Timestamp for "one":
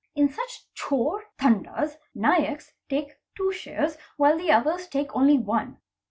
5.37-5.77